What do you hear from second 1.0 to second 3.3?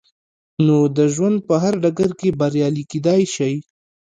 ژوند په هر ډګر کې بريالي کېدای